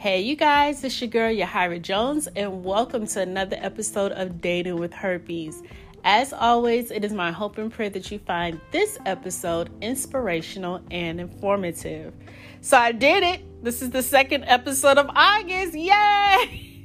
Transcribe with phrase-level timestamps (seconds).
[0.00, 4.78] Hey, you guys, it's your girl, Yahira Jones, and welcome to another episode of Dating
[4.78, 5.62] with Herpes.
[6.04, 11.20] As always, it is my hope and prayer that you find this episode inspirational and
[11.20, 12.14] informative.
[12.62, 13.62] So, I did it.
[13.62, 15.74] This is the second episode of August.
[15.74, 15.92] Yay!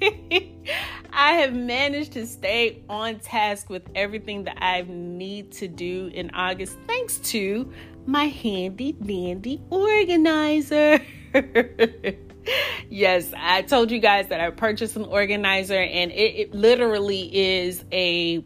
[1.13, 6.31] I have managed to stay on task with everything that I need to do in
[6.31, 7.71] August thanks to
[8.05, 10.99] my handy dandy organizer.
[12.89, 17.83] yes, I told you guys that I purchased an organizer and it, it literally is
[17.91, 18.43] a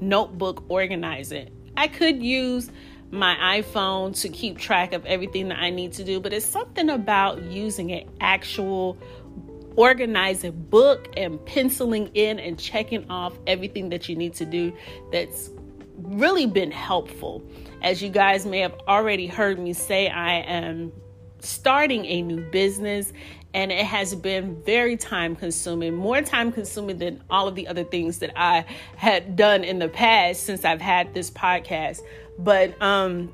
[0.00, 1.46] notebook organizer.
[1.76, 2.70] I could use
[3.10, 6.90] my iPhone to keep track of everything that I need to do, but it's something
[6.90, 8.98] about using an actual
[9.76, 14.72] organizing book and penciling in and checking off everything that you need to do
[15.12, 15.50] that's
[15.98, 17.42] really been helpful.
[17.82, 20.92] As you guys may have already heard me say, I am
[21.46, 23.12] starting a new business
[23.54, 27.84] and it has been very time consuming, more time consuming than all of the other
[27.84, 32.02] things that I had done in the past since I've had this podcast.
[32.38, 33.32] But um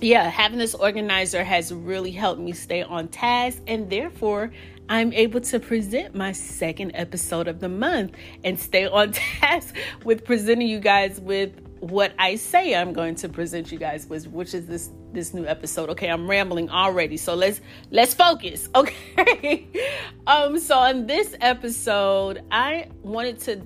[0.00, 4.52] yeah, having this organizer has really helped me stay on task and therefore
[4.88, 10.24] I'm able to present my second episode of the month and stay on task with
[10.24, 14.54] presenting you guys with what I say I'm going to present you guys with, which
[14.54, 15.90] is this this new episode.
[15.90, 17.60] Okay, I'm rambling already, so let's
[17.90, 18.68] let's focus.
[18.74, 19.68] Okay.
[20.26, 20.58] um.
[20.58, 23.62] So on this episode, I wanted to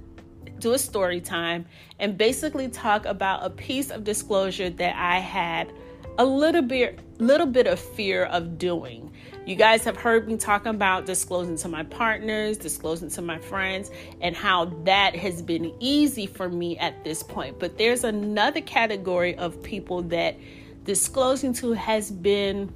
[0.58, 1.66] do a story time
[2.00, 5.72] and basically talk about a piece of disclosure that I had
[6.18, 9.10] a little bit little bit of fear of doing.
[9.46, 13.90] You guys have heard me talking about disclosing to my partners, disclosing to my friends,
[14.20, 17.58] and how that has been easy for me at this point.
[17.58, 20.36] But there's another category of people that
[20.84, 22.72] disclosing to has been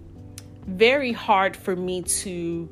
[0.67, 2.69] very hard for me to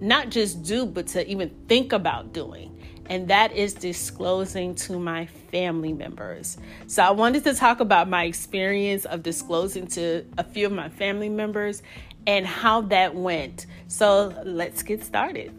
[0.00, 2.75] not just do, but to even think about doing
[3.08, 6.58] and that is disclosing to my family members.
[6.86, 10.88] So, I wanted to talk about my experience of disclosing to a few of my
[10.88, 11.82] family members
[12.26, 13.66] and how that went.
[13.88, 15.58] So, let's get started.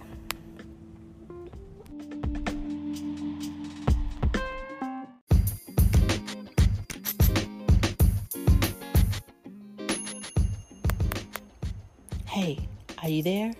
[12.25, 12.67] Hey,
[13.01, 13.53] are you there?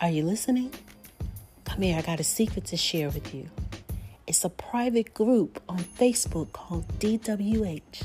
[0.00, 0.72] Are you listening?
[1.76, 3.50] Come here, I got a secret to share with you.
[4.26, 8.02] It's a private group on Facebook called DWH.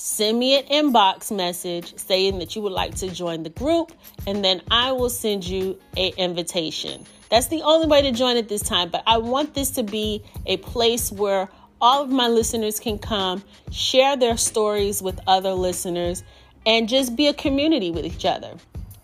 [0.00, 3.90] send me an inbox message saying that you would like to join the group
[4.28, 7.04] and then I will send you an invitation.
[7.30, 10.22] That's the only way to join at this time, but I want this to be
[10.46, 11.48] a place where
[11.80, 13.42] all of my listeners can come,
[13.72, 16.22] share their stories with other listeners,
[16.64, 18.54] and just be a community with each other.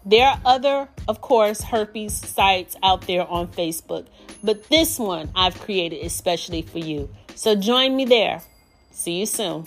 [0.07, 4.07] There are other, of course, herpes sites out there on Facebook,
[4.45, 7.11] but this one I've created especially for you.
[7.35, 8.43] So join me there.
[8.93, 9.67] See you soon.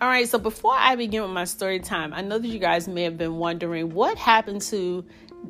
[0.00, 2.86] All right, so before I begin with my story time, I know that you guys
[2.86, 5.04] may have been wondering what happened to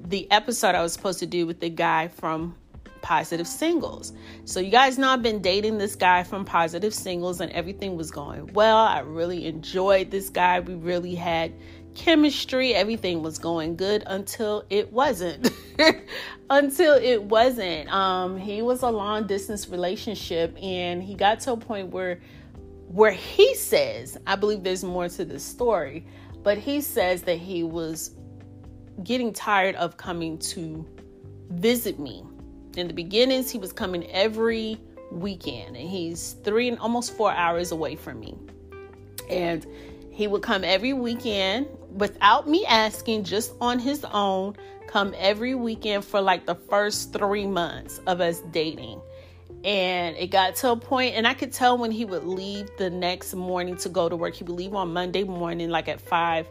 [0.07, 2.57] the episode I was supposed to do with the guy from
[3.03, 4.15] Positive Singles.
[4.47, 8.11] So, you guys know I've been dating this guy from Positive Singles and everything was
[8.11, 8.79] going well.
[8.79, 10.61] I really enjoyed this guy.
[10.61, 11.53] We really had
[11.95, 12.75] chemistry.
[12.75, 15.51] Everything was going good until it wasn't.
[16.49, 17.93] until it wasn't.
[17.93, 22.21] Um, he was a long distance relationship and he got to a point where
[22.89, 26.07] where he says, I believe there's more to the story.
[26.43, 28.13] But he says that he was
[29.03, 30.87] getting tired of coming to
[31.51, 32.25] visit me.
[32.77, 34.81] In the beginnings, he was coming every
[35.11, 38.37] weekend, and he's three and almost four hours away from me.
[39.29, 39.67] And
[40.11, 44.57] he would come every weekend without me asking, just on his own,
[44.87, 49.01] come every weekend for like the first three months of us dating.
[49.65, 52.91] And it got to a point, and I could tell when he would leave the
[52.91, 54.35] next morning to go to work.
[54.35, 56.47] He would leave on Monday morning, like at 5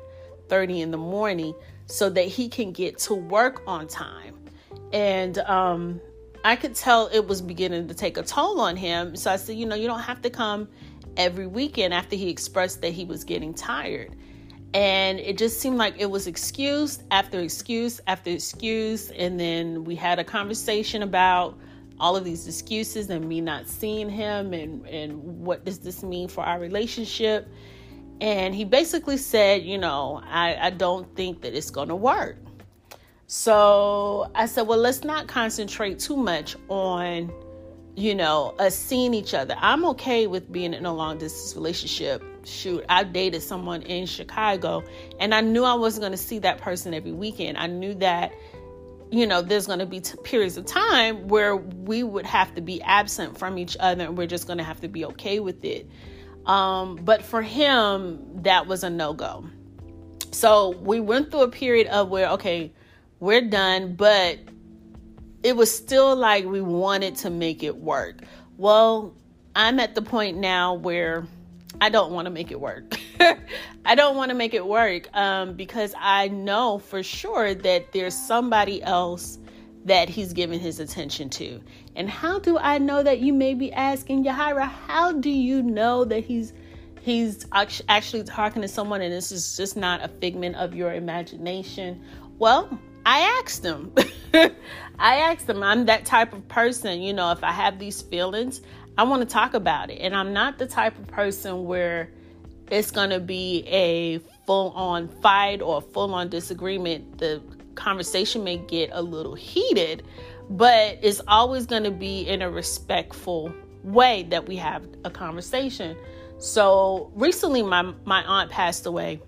[0.50, 1.54] 30 in the morning,
[1.88, 4.36] so that he can get to work on time.
[4.94, 6.02] And um,
[6.44, 9.16] I could tell it was beginning to take a toll on him.
[9.16, 10.68] So I said, you know, you don't have to come
[11.18, 14.16] every weekend after he expressed that he was getting tired.
[14.74, 19.10] And it just seemed like it was excuse after excuse after excuse.
[19.12, 21.58] And then we had a conversation about
[22.00, 26.28] all of these excuses and me not seeing him and, and what does this mean
[26.28, 27.48] for our relationship.
[28.22, 32.38] And he basically said, you know, I, I don't think that it's going to work.
[33.28, 37.32] So I said, well, let's not concentrate too much on,
[37.96, 39.56] you know, us seeing each other.
[39.60, 42.24] I'm okay with being in a long distance relationship.
[42.46, 44.82] Shoot, I dated someone in Chicago
[45.20, 47.58] and I knew I wasn't going to see that person every weekend.
[47.58, 48.32] I knew that,
[49.12, 52.62] you know, there's going to be t- periods of time where we would have to
[52.62, 55.64] be absent from each other and we're just going to have to be okay with
[55.64, 55.90] it.
[56.46, 59.46] Um, but for him, that was a no go.
[60.32, 62.72] So we went through a period of where, okay,
[63.20, 64.40] we're done, but
[65.44, 68.22] it was still like we wanted to make it work.
[68.58, 69.16] Well,
[69.56, 71.26] I'm at the point now where
[71.80, 73.00] I don't want to make it work.
[73.86, 78.16] I don't want to make it work um, because I know for sure that there's
[78.16, 79.40] somebody else
[79.86, 81.62] that he's giving his attention to.
[81.96, 86.06] And how do I know that you may be asking Yahira, how do you know
[86.06, 86.54] that he's
[87.02, 92.02] he's actually talking to someone and this is just not a figment of your imagination?
[92.38, 93.94] Well, I asked him.
[94.34, 94.52] I
[95.00, 98.62] asked him, I'm that type of person, you know, if I have these feelings,
[98.98, 100.00] I want to talk about it.
[100.00, 102.12] And I'm not the type of person where
[102.70, 107.18] it's going to be a full on fight or full on disagreement.
[107.18, 107.42] The
[107.76, 110.04] conversation may get a little heated,
[110.50, 113.54] but it's always going to be in a respectful
[113.84, 115.98] way that we have a conversation.
[116.40, 119.22] So recently, my, my aunt passed away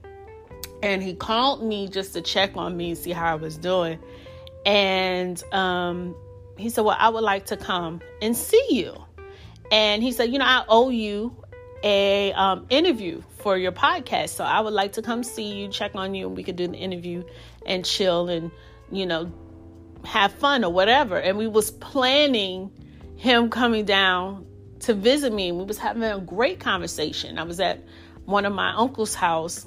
[0.83, 4.00] and he called me just to check on me and see how I was doing.
[4.65, 6.15] And um,
[6.57, 8.94] he said, Well, I would like to come and see you.
[9.71, 11.36] And he said, You know, I owe you
[11.83, 14.29] a um, interview for your podcast.
[14.29, 16.67] So I would like to come see you, check on you, and we could do
[16.67, 17.23] the interview
[17.65, 18.51] and chill and,
[18.91, 19.31] you know,
[20.03, 21.17] have fun or whatever.
[21.17, 22.71] And we was planning
[23.15, 24.45] him coming down
[24.81, 25.49] to visit me.
[25.49, 27.37] and We was having a great conversation.
[27.37, 27.83] I was at
[28.25, 29.65] one of my uncle's house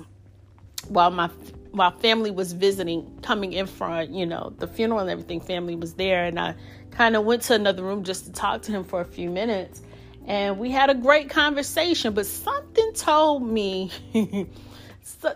[0.89, 1.31] while my
[1.73, 5.95] while family was visiting, coming in front, you know, the funeral and everything, family was
[5.95, 6.55] there, and I
[6.91, 9.81] kind of went to another room just to talk to him for a few minutes,
[10.27, 12.15] and we had a great conversation.
[12.15, 13.91] But something told me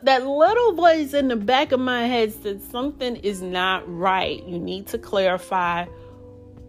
[0.03, 4.43] that little voice in the back of my head said something is not right.
[4.45, 5.87] You need to clarify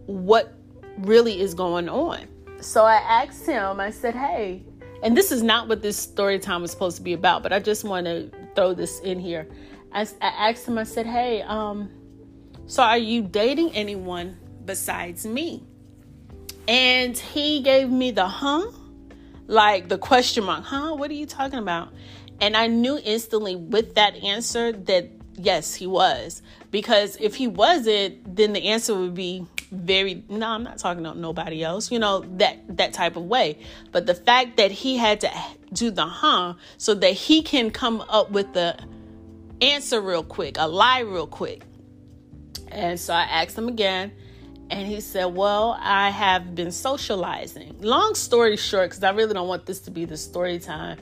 [0.06, 0.54] what
[0.98, 2.26] really is going on.
[2.60, 3.80] So I asked him.
[3.80, 4.64] I said, "Hey."
[5.00, 7.60] And this is not what this story time was supposed to be about, but I
[7.60, 9.46] just want to throw this in here.
[9.92, 11.90] I, I asked him, I said, Hey, um,
[12.66, 15.67] so are you dating anyone besides me?
[16.68, 18.70] And he gave me the huh,
[19.46, 20.94] like the question mark, huh?
[20.94, 21.92] What are you talking about?
[22.40, 26.42] And I knew instantly with that answer that yes, he was.
[26.70, 31.16] Because if he wasn't, then the answer would be very no, I'm not talking about
[31.16, 33.58] nobody else, you know, that that type of way.
[33.92, 35.30] But the fact that he had to
[35.72, 38.78] do the huh so that he can come up with the
[39.60, 41.62] answer real quick, a lie real quick.
[42.70, 44.12] And so I asked him again,
[44.70, 47.76] and he said, Well, I have been socializing.
[47.80, 50.98] Long story short, because I really don't want this to be the story time,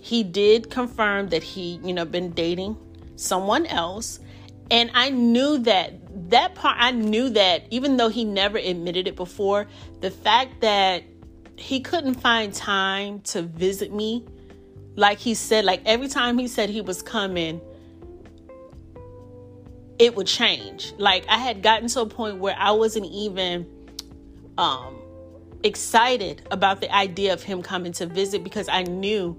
[0.00, 2.76] he did confirm that he, you know, been dating
[3.16, 4.20] someone else.
[4.70, 9.16] And I knew that that part, I knew that even though he never admitted it
[9.16, 9.66] before,
[10.00, 11.02] the fact that
[11.56, 14.24] he couldn't find time to visit me,
[14.96, 17.60] like he said, like every time he said he was coming,
[20.00, 20.94] it would change.
[20.98, 23.66] Like I had gotten to a point where I wasn't even
[24.58, 24.96] um
[25.62, 29.38] excited about the idea of him coming to visit because I knew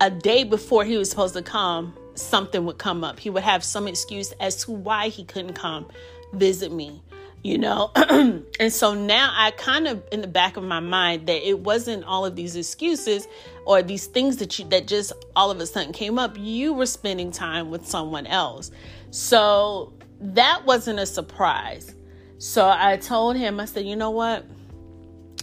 [0.00, 3.18] a day before he was supposed to come, something would come up.
[3.18, 5.86] He would have some excuse as to why he couldn't come
[6.34, 7.02] visit me.
[7.42, 11.48] you know and so now i kind of in the back of my mind that
[11.48, 13.28] it wasn't all of these excuses
[13.64, 16.86] or these things that you that just all of a sudden came up you were
[16.86, 18.70] spending time with someone else
[19.10, 21.94] so that wasn't a surprise
[22.38, 24.44] so i told him i said you know what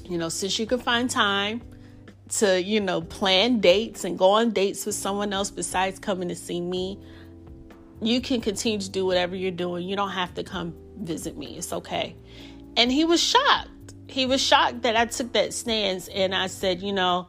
[0.04, 1.62] you know since you can find time
[2.30, 6.36] to you know plan dates and go on dates with someone else besides coming to
[6.36, 7.00] see me
[8.02, 11.58] you can continue to do whatever you're doing you don't have to come visit me.
[11.58, 12.16] It's okay.
[12.78, 13.70] And he was shocked.
[14.08, 17.28] He was shocked that I took that stance and I said, you know,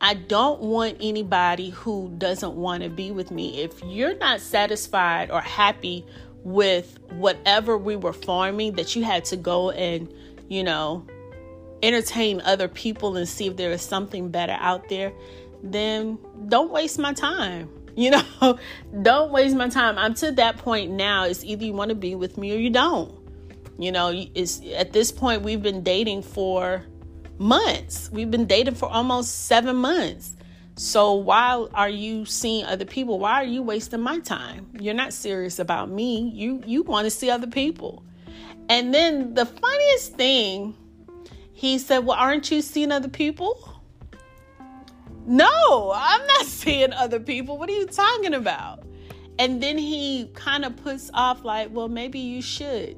[0.00, 3.60] I don't want anybody who doesn't want to be with me.
[3.60, 6.06] If you're not satisfied or happy
[6.42, 10.12] with whatever we were farming, that you had to go and,
[10.48, 11.06] you know,
[11.82, 15.12] entertain other people and see if there is something better out there,
[15.62, 17.68] then don't waste my time.
[17.96, 18.58] You know,
[19.02, 19.98] don't waste my time.
[19.98, 21.24] I'm to that point now.
[21.24, 23.12] It's either you want to be with me or you don't.
[23.78, 26.86] You know, it's at this point we've been dating for
[27.40, 28.10] months.
[28.12, 30.36] We've been dating for almost 7 months.
[30.76, 33.18] So why are you seeing other people?
[33.18, 34.68] Why are you wasting my time?
[34.78, 36.30] You're not serious about me.
[36.34, 38.02] You you want to see other people.
[38.68, 40.74] And then the funniest thing,
[41.52, 43.82] he said, "Well, aren't you seeing other people?"
[45.26, 47.58] No, I'm not seeing other people.
[47.58, 48.84] What are you talking about?
[49.38, 52.96] And then he kind of puts off, like, well, maybe you should.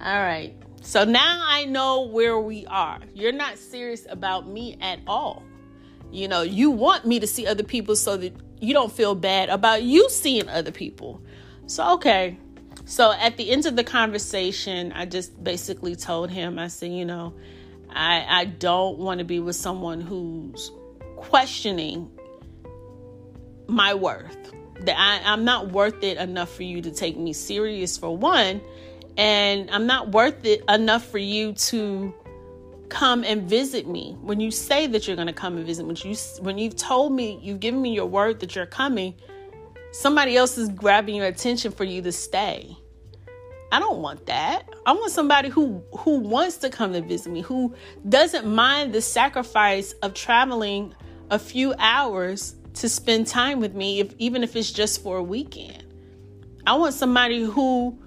[0.00, 0.54] All right.
[0.84, 3.00] So now I know where we are.
[3.14, 5.42] You're not serious about me at all.
[6.12, 9.48] You know, you want me to see other people so that you don't feel bad
[9.48, 11.22] about you seeing other people.
[11.66, 12.38] So, okay.
[12.84, 17.06] So at the end of the conversation, I just basically told him, I said, you
[17.06, 17.32] know,
[17.88, 20.70] I, I don't want to be with someone who's
[21.16, 22.10] questioning
[23.66, 24.52] my worth.
[24.80, 28.60] That I, I'm not worth it enough for you to take me serious, for one,
[29.16, 32.12] and I'm not worth it enough for you to
[32.88, 34.16] come and visit me.
[34.20, 37.12] When you say that you're going to come and visit, when you when you've told
[37.12, 39.14] me, you've given me your word that you're coming,
[39.92, 42.76] somebody else is grabbing your attention for you to stay.
[43.72, 44.68] I don't want that.
[44.86, 47.74] I want somebody who who wants to come to visit me, who
[48.08, 50.94] doesn't mind the sacrifice of traveling
[51.30, 55.22] a few hours to spend time with me, if, even if it's just for a
[55.22, 55.84] weekend.
[56.66, 57.98] I want somebody who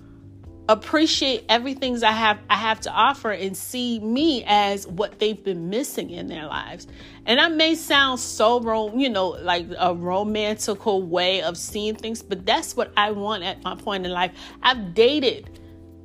[0.69, 5.69] appreciate everything I have I have to offer and see me as what they've been
[5.69, 6.87] missing in their lives.
[7.25, 12.45] And that may sound so you know, like a romantical way of seeing things, but
[12.45, 14.31] that's what I want at my point in life.
[14.61, 15.59] I've dated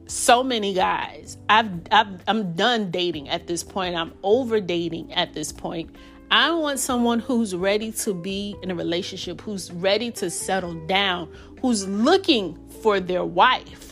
[0.06, 1.38] so many guys.
[1.48, 3.96] I've, I've I'm done dating at this point.
[3.96, 5.94] I'm over dating at this point.
[6.30, 11.30] I want someone who's ready to be in a relationship, who's ready to settle down,
[11.60, 13.91] who's looking for their wife.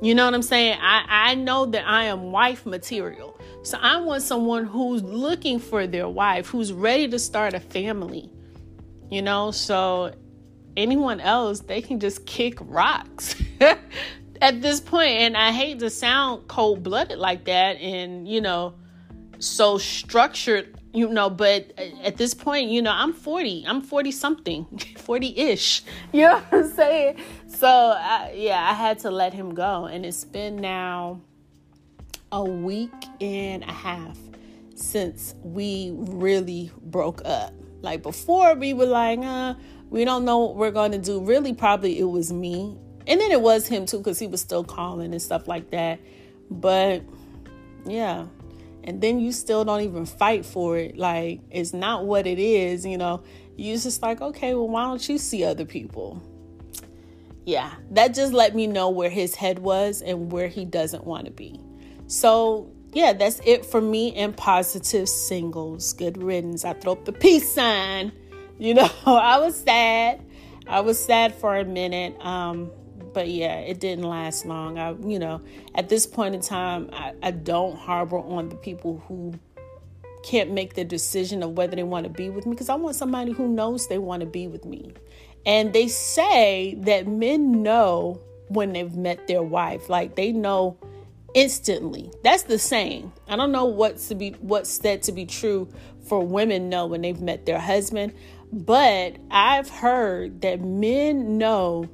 [0.00, 0.78] You know what I'm saying?
[0.80, 3.38] I, I know that I am wife material.
[3.62, 8.30] So I want someone who's looking for their wife, who's ready to start a family.
[9.10, 10.14] You know, so
[10.76, 15.10] anyone else, they can just kick rocks at this point.
[15.10, 18.74] And I hate to sound cold blooded like that and, you know,
[19.40, 24.64] so structured you know but at this point you know i'm 40 i'm 40 something
[24.64, 27.16] 40-ish you know what i'm saying?
[27.46, 31.20] So I, yeah i had to let him go and it's been now
[32.32, 34.18] a week and a half
[34.74, 37.52] since we really broke up.
[37.80, 39.54] Like before we were like uh
[39.90, 41.20] we don't know what we're going to do.
[41.20, 42.76] Really probably it was me
[43.06, 46.00] and then it was him too because he was still calling and stuff like that.
[46.50, 47.02] But
[47.86, 48.26] yeah
[48.88, 50.96] and then you still don't even fight for it.
[50.96, 53.22] Like it's not what it is you know.
[53.54, 56.22] You just like okay well why don't you see other people?
[57.44, 61.26] Yeah that just let me know where his head was and where he doesn't want
[61.26, 61.60] to be.
[62.06, 65.92] So yeah that's it for me and positive singles.
[65.92, 66.64] Good riddance.
[66.64, 68.10] I throw up the peace sign.
[68.58, 70.24] You know i was sad.
[70.66, 72.18] I was sad for a minute.
[72.24, 72.70] Um
[73.18, 74.78] but yeah, it didn't last long.
[74.78, 75.40] I, you know,
[75.74, 79.34] at this point in time, I, I don't harbor on the people who
[80.22, 82.94] can't make the decision of whether they want to be with me because I want
[82.94, 84.92] somebody who knows they want to be with me.
[85.44, 90.78] And they say that men know when they've met their wife, like they know
[91.34, 92.12] instantly.
[92.22, 93.12] That's the same.
[93.26, 95.68] I don't know what's to be what's said to be true
[96.06, 98.14] for women know when they've met their husband,
[98.52, 101.88] but I've heard that men know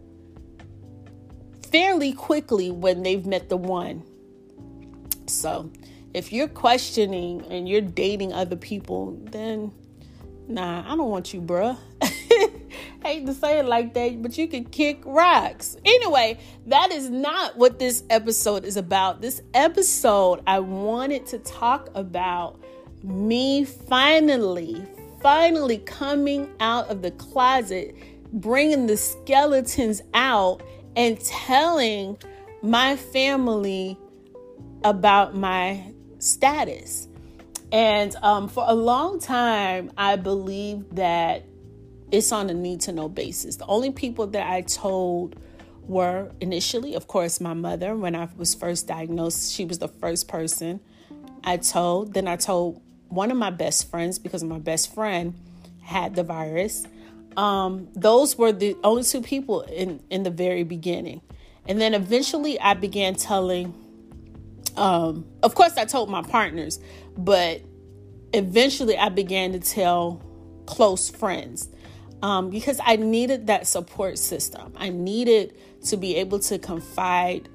[1.75, 4.05] fairly quickly when they've met the one.
[5.27, 5.73] So,
[6.13, 9.73] if you're questioning and you're dating other people, then
[10.47, 11.77] nah, I don't want you, bruh.
[13.05, 15.77] hate to say it like that, but you can kick rocks.
[15.85, 19.21] Anyway, that is not what this episode is about.
[19.21, 22.61] This episode, I wanted to talk about
[23.03, 24.81] me finally,
[25.21, 27.97] finally coming out of the closet,
[28.33, 30.63] bringing the skeletons out,
[30.97, 32.19] and telling
[32.63, 33.99] my family
[34.83, 37.09] about my status.
[37.73, 41.45] And um, for a long time, I believed that
[42.13, 43.57] it's on a need to know basis.
[43.57, 45.37] The only people that I told
[45.83, 47.97] were initially, of course, my mother.
[47.97, 50.81] When I was first diagnosed, she was the first person
[51.43, 52.15] I told.
[52.15, 55.35] Then I told one of my best friends because my best friend
[55.83, 56.87] had the virus.
[57.37, 61.21] Um, those were the only two people in, in the very beginning.
[61.67, 63.75] And then eventually I began telling,
[64.77, 66.79] um, of course, I told my partners,
[67.17, 67.63] but
[68.33, 70.23] eventually I began to tell
[70.67, 71.69] close friends
[72.23, 74.73] um, because I needed that support system.
[74.77, 75.55] I needed
[75.87, 77.49] to be able to confide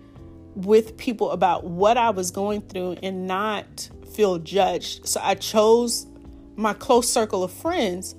[0.55, 5.07] with people about what I was going through and not feel judged.
[5.07, 6.07] So I chose
[6.55, 8.15] my close circle of friends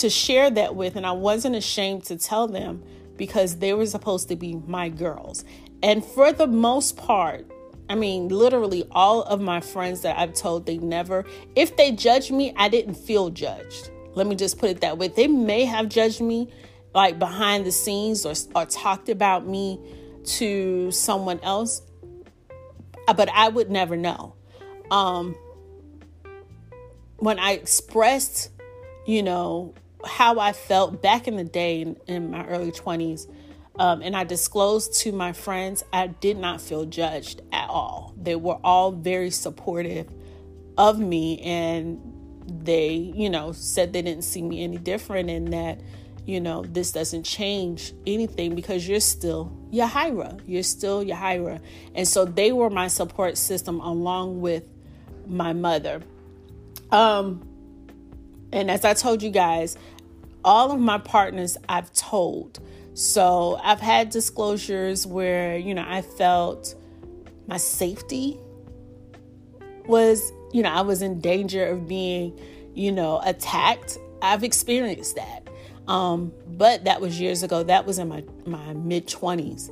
[0.00, 2.82] to share that with, and I wasn't ashamed to tell them
[3.16, 5.44] because they were supposed to be my girls.
[5.82, 7.50] And for the most part,
[7.88, 11.24] I mean, literally all of my friends that I've told, they never,
[11.54, 13.90] if they judged me, I didn't feel judged.
[14.14, 15.08] Let me just put it that way.
[15.08, 16.50] They may have judged me
[16.94, 19.78] like behind the scenes or, or talked about me
[20.24, 21.82] to someone else,
[23.06, 24.34] uh, but I would never know.
[24.90, 25.36] Um,
[27.18, 28.50] when I expressed,
[29.06, 29.74] you know,
[30.04, 33.26] how I felt back in the day in, in my early 20s,
[33.78, 38.14] um, and I disclosed to my friends, I did not feel judged at all.
[38.20, 40.08] They were all very supportive
[40.78, 42.00] of me and
[42.46, 45.80] they, you know, said they didn't see me any different and that,
[46.24, 50.40] you know, this doesn't change anything because you're still Yahira.
[50.46, 51.60] You're still Yahira.
[51.94, 54.64] And so they were my support system along with
[55.26, 56.02] my mother.
[56.90, 57.46] Um,
[58.56, 59.76] and as I told you guys,
[60.44, 62.58] all of my partners I've told.
[62.94, 66.74] So I've had disclosures where, you know, I felt
[67.46, 68.38] my safety
[69.86, 72.40] was you know, I was in danger of being,
[72.74, 73.98] you know, attacked.
[74.22, 75.48] I've experienced that.
[75.86, 77.62] Um, but that was years ago.
[77.62, 79.70] That was in my, my mid 20s,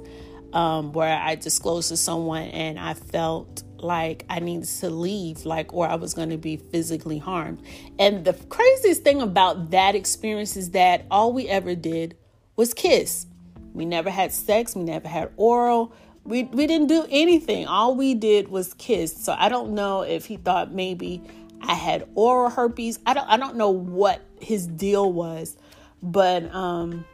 [0.54, 5.72] um, where I disclosed to someone and I felt like I needed to leave, like,
[5.72, 7.62] or I was going to be physically harmed.
[7.98, 12.16] And the craziest thing about that experience is that all we ever did
[12.56, 13.26] was kiss.
[13.72, 15.92] We never had sex, we never had oral,
[16.24, 17.66] we we didn't do anything.
[17.66, 19.14] All we did was kiss.
[19.14, 21.22] So I don't know if he thought maybe
[21.60, 22.98] I had oral herpes.
[23.04, 25.56] I don't I don't know what his deal was,
[26.02, 27.04] but um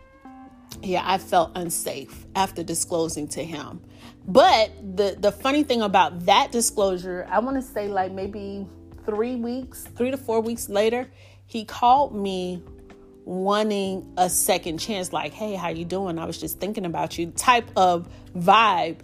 [0.82, 3.80] yeah, I felt unsafe after disclosing to him.
[4.26, 8.66] But the the funny thing about that disclosure, I want to say like maybe
[9.06, 11.10] 3 weeks, 3 to 4 weeks later,
[11.46, 12.62] he called me
[13.24, 16.18] wanting a second chance like hey how you doing?
[16.18, 19.00] I was just thinking about you type of vibe.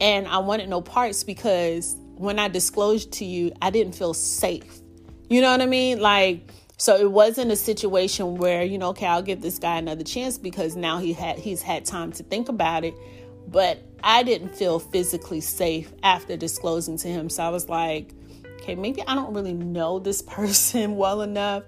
[0.00, 4.80] And i wanted no parts because when i disclosed to you i didn't feel safe.
[5.28, 6.00] You know what i mean?
[6.00, 10.04] Like so it wasn't a situation where you know okay i'll give this guy another
[10.04, 12.94] chance because now he had he's had time to think about it
[13.48, 18.12] but i didn't feel physically safe after disclosing to him so i was like
[18.60, 21.62] okay maybe i don't really know this person well enough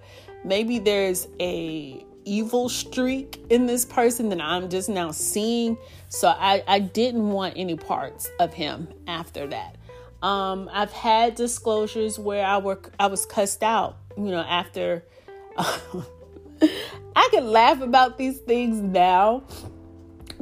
[0.45, 5.79] maybe there's a evil streak in this person that I'm just now seeing.
[6.11, 9.77] So I, I didn't want any parts of him after that.
[10.23, 15.05] Um, I've had disclosures where I work I was cussed out, you know, after
[15.57, 19.45] I can laugh about these things now,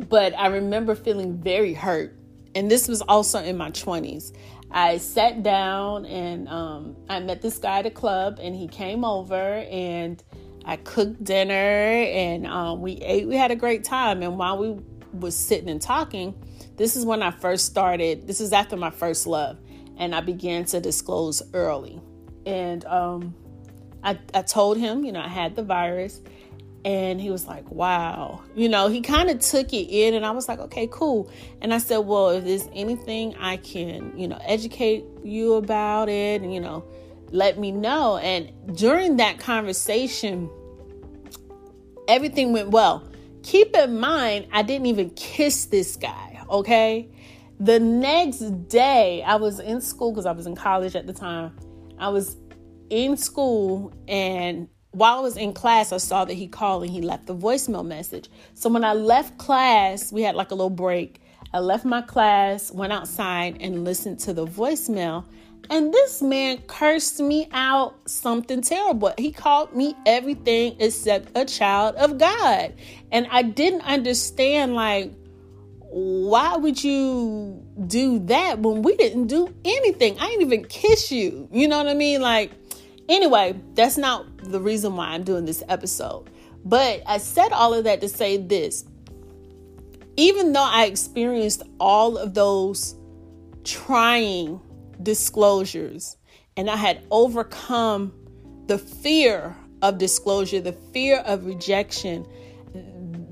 [0.09, 2.17] but I remember feeling very hurt.
[2.55, 4.35] And this was also in my 20s.
[4.71, 9.05] I sat down and um, I met this guy at a club, and he came
[9.05, 10.23] over and
[10.65, 13.29] I cooked dinner and um, we ate.
[13.29, 14.23] We had a great time.
[14.23, 14.77] And while we
[15.13, 16.35] was sitting and talking,
[16.77, 18.27] this is when I first started.
[18.27, 19.59] This is after my first love,
[19.97, 22.01] and I began to disclose early.
[22.45, 23.35] And um,
[24.07, 26.23] I, I told him, you know, I had the virus,
[26.85, 28.41] and he was like, wow.
[28.55, 31.29] You know, he kind of took it in, and I was like, okay, cool.
[31.61, 36.43] And I said, well, if there's anything I can, you know, educate you about it,
[36.43, 36.85] you know,
[37.33, 38.19] let me know.
[38.19, 40.49] And during that conversation,
[42.07, 43.03] everything went well.
[43.43, 47.09] Keep in mind, I didn't even kiss this guy, okay?
[47.59, 51.57] The next day, I was in school because I was in college at the time.
[51.99, 52.37] I was
[52.91, 57.03] in school and while I was in class, I saw that he called and he
[57.03, 58.31] left a voicemail message.
[58.55, 61.21] So when I left class, we had like a little break.
[61.53, 65.27] I left my class, went outside, and listened to the voicemail.
[65.69, 69.13] And this man cursed me out something terrible.
[69.19, 72.73] He called me everything except a child of God.
[73.13, 75.13] And I didn't understand, like,
[75.81, 80.19] why would you do that when we didn't do anything?
[80.19, 81.49] I didn't even kiss you.
[81.53, 82.21] You know what I mean?
[82.21, 82.53] Like,
[83.09, 86.31] anyway, that's not the reason why I'm doing this episode.
[86.65, 88.85] But I said all of that to say this.
[90.17, 92.95] Even though I experienced all of those
[93.65, 94.61] trying
[95.03, 96.17] disclosures
[96.57, 98.13] and I had overcome
[98.67, 102.27] the fear of disclosure, the fear of rejection,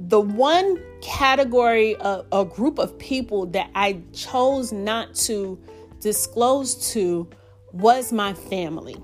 [0.08, 5.58] the one category, of, a group of people that I chose not to
[6.00, 7.28] disclose to
[7.72, 8.96] was my family.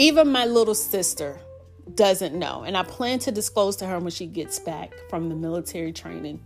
[0.00, 1.38] Even my little sister
[1.94, 5.34] doesn't know, and I plan to disclose to her when she gets back from the
[5.34, 6.42] military training.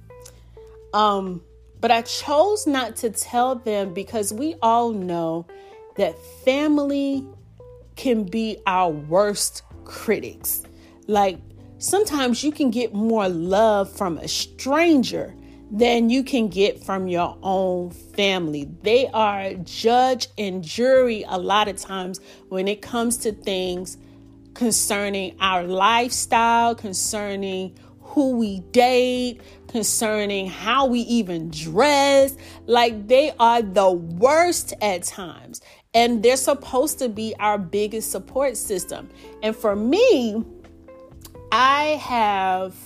[0.92, 1.40] Um,
[1.80, 5.46] but I chose not to tell them because we all know
[5.94, 7.24] that family
[7.94, 10.64] can be our worst critics.
[11.06, 11.38] Like
[11.78, 15.32] sometimes you can get more love from a stranger
[15.74, 18.70] than you can get from your own family.
[18.82, 23.98] They are judge and jury a lot of times when it comes to things
[24.54, 32.36] concerning our lifestyle, concerning who we date, concerning how we even dress.
[32.66, 35.60] Like they are the worst at times.
[35.92, 39.10] And they're supposed to be our biggest support system.
[39.42, 40.44] And for me,
[41.50, 42.76] I have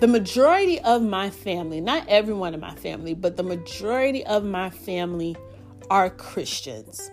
[0.00, 4.70] the majority of my family, not everyone in my family, but the majority of my
[4.70, 5.36] family
[5.90, 7.10] are Christians.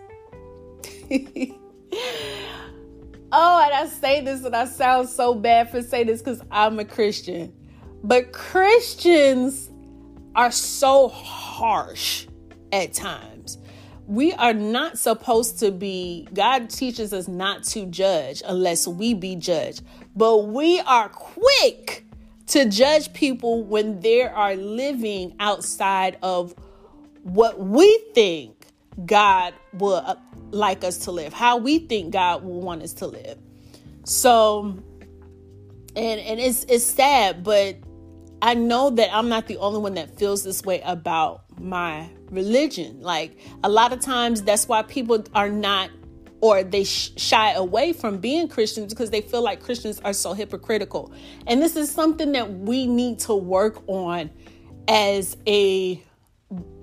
[1.11, 1.57] oh,
[3.31, 6.85] and I say this and I sound so bad for saying this because I'm a
[6.85, 7.53] Christian.
[8.03, 9.69] But Christians
[10.35, 12.27] are so harsh
[12.71, 13.57] at times.
[14.07, 19.35] We are not supposed to be, God teaches us not to judge unless we be
[19.35, 19.83] judged.
[20.15, 22.05] But we are quick
[22.51, 26.53] to judge people when they are living outside of
[27.23, 28.67] what we think
[29.05, 30.15] God will uh,
[30.51, 33.37] like us to live, how we think God will want us to live.
[34.03, 34.77] So,
[35.95, 37.77] and and it's it's sad, but
[38.41, 43.01] I know that I'm not the only one that feels this way about my religion.
[43.01, 45.89] Like a lot of times, that's why people are not
[46.41, 51.13] or they shy away from being Christians because they feel like Christians are so hypocritical.
[51.47, 54.31] And this is something that we need to work on
[54.87, 56.03] as a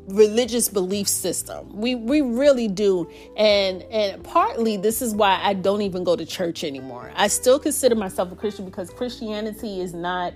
[0.09, 1.69] religious belief system.
[1.77, 3.11] We we really do.
[3.37, 7.11] And and partly this is why I don't even go to church anymore.
[7.17, 10.35] I still consider myself a Christian because Christianity is not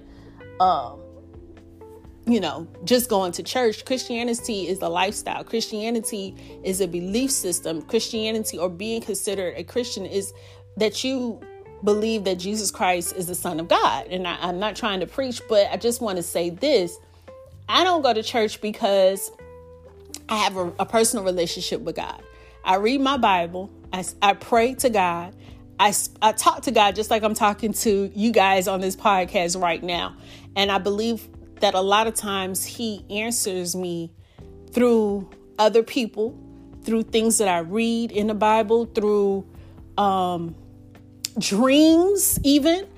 [0.60, 1.00] um
[2.26, 3.84] you know, just going to church.
[3.84, 5.42] Christianity is a lifestyle.
[5.42, 7.82] Christianity is a belief system.
[7.82, 10.32] Christianity or being considered a Christian is
[10.76, 11.40] that you
[11.82, 14.06] believe that Jesus Christ is the Son of God.
[14.06, 16.96] And I, am not trying to preach, but I just want to say this.
[17.68, 19.32] I don't go to church because
[20.28, 22.22] I have a, a personal relationship with God.
[22.64, 25.34] I read my Bible, I, I pray to God,
[25.80, 29.60] I, I talk to God just like I'm talking to you guys on this podcast
[29.60, 30.16] right now.
[30.54, 31.26] And I believe
[31.62, 34.12] that a lot of times he answers me
[34.72, 36.36] through other people,
[36.82, 39.46] through things that I read in the Bible, through
[39.96, 40.56] um,
[41.38, 42.88] dreams, even.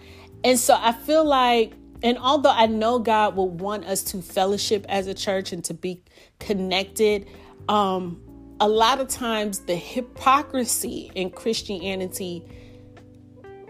[0.43, 4.87] And so I feel like, and although I know God will want us to fellowship
[4.89, 6.03] as a church and to be
[6.39, 7.29] connected,
[7.69, 8.21] um,
[8.61, 12.45] a lot of times the hypocrisy in Christianity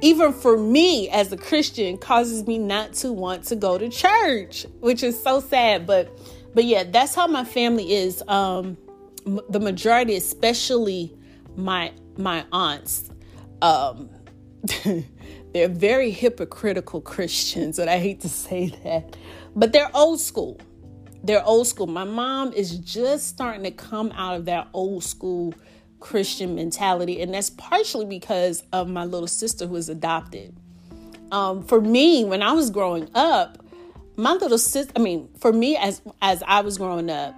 [0.01, 4.67] even for me as a Christian, causes me not to want to go to church,
[4.81, 5.87] which is so sad.
[5.87, 6.11] But,
[6.55, 8.23] but yeah, that's how my family is.
[8.29, 8.77] Um,
[9.27, 11.17] m- the majority, especially
[11.57, 13.11] my my aunts,
[13.63, 14.09] um,
[15.53, 19.17] they're very hypocritical Christians, and I hate to say that,
[19.57, 20.61] but they're old school.
[21.25, 21.87] They're old school.
[21.87, 25.55] My mom is just starting to come out of that old school
[26.05, 30.55] Christian mentality, and that's partially because of my little sister who is adopted.
[31.33, 33.57] Um, for me, when I was growing up,
[34.15, 37.35] my little sister, I mean, for me as as I was growing up,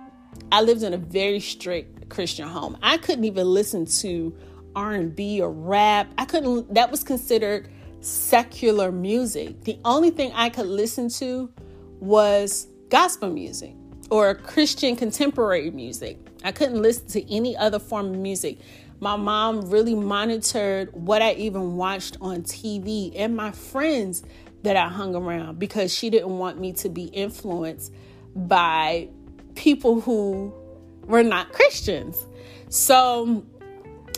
[0.50, 2.76] I lived in a very strict Christian home.
[2.83, 4.37] I couldn't even listen to
[4.74, 6.12] R&B or rap.
[6.18, 7.68] I couldn't that was considered
[8.00, 9.62] secular music.
[9.62, 11.52] The only thing I could listen to
[12.00, 13.76] was gospel music
[14.11, 16.18] or Christian contemporary music.
[16.46, 18.59] I couldn't listen to any other form of music.
[19.00, 24.22] My mom really monitored what I even watched on TV and my friends
[24.62, 27.92] that I hung around because she didn't want me to be influenced
[28.37, 29.09] by
[29.56, 30.54] people who
[31.02, 32.24] were not Christians.
[32.68, 33.44] So,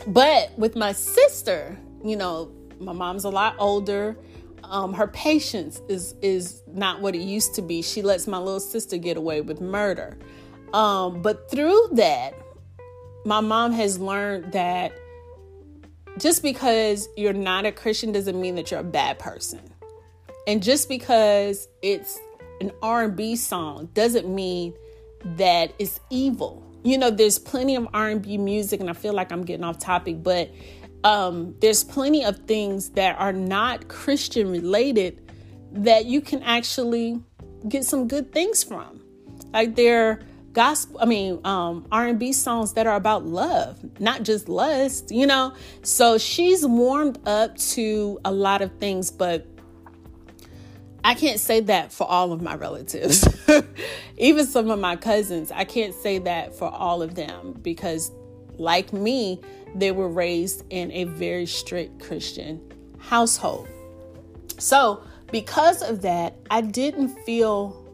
[0.06, 4.18] but with my sister, you know, my mom's a lot older.
[4.64, 7.80] Um, her patience is is not what it used to be.
[7.80, 10.18] She lets my little sister get away with murder.
[10.72, 12.34] Um, but through that,
[13.24, 14.92] my mom has learned that
[16.18, 19.60] just because you're not a Christian doesn't mean that you're a bad person.
[20.46, 22.18] And just because it's
[22.60, 24.74] an R&B song doesn't mean
[25.36, 26.64] that it's evil.
[26.84, 30.22] You know, there's plenty of R&B music and I feel like I'm getting off topic,
[30.22, 30.50] but
[31.04, 35.30] um, there's plenty of things that are not Christian related
[35.72, 37.20] that you can actually
[37.68, 39.00] get some good things from.
[39.52, 40.20] Like there
[40.58, 45.52] gospel i mean um r&b songs that are about love not just lust you know?
[45.84, 49.46] So she's warmed up to a lot of things but
[51.04, 53.24] i can't say that for all of my relatives.
[54.16, 58.10] Even some of my cousins i can't say that for all of them because
[58.56, 59.40] like me
[59.76, 62.60] they were raised in a very strict christian
[62.98, 63.68] household.
[64.58, 67.84] So because of that i didn't feel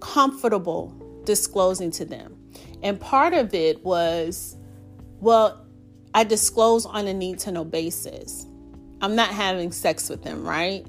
[0.00, 0.97] comfortable
[1.28, 2.34] disclosing to them.
[2.82, 4.56] And part of it was,
[5.20, 5.62] well,
[6.14, 8.46] I disclose on a need to know basis.
[9.02, 10.86] I'm not having sex with them, right?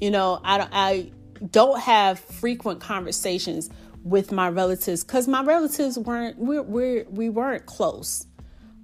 [0.00, 1.10] You know, I don't, I
[1.50, 3.68] don't have frequent conversations
[4.04, 8.26] with my relatives because my relatives weren't we we we weren't close.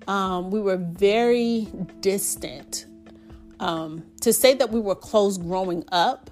[0.06, 1.66] Um, we were very
[2.00, 2.84] distant.
[3.58, 6.30] Um, to say that we were close growing up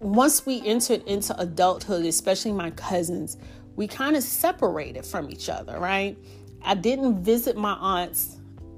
[0.00, 3.36] once we entered into adulthood, especially my cousins,
[3.76, 6.16] we kind of separated from each other, right?
[6.62, 8.36] I didn't visit my aunts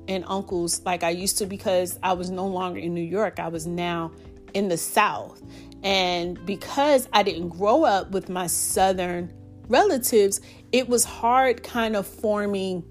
[0.09, 3.39] and uncles like I used to because I was no longer in New York.
[3.39, 4.13] I was now
[4.55, 5.43] in the South.
[5.83, 9.33] And because I didn't grow up with my Southern
[9.69, 10.41] relatives,
[10.73, 12.85] it was hard kind of forming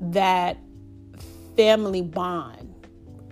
[0.00, 0.58] that
[1.56, 2.74] family bond.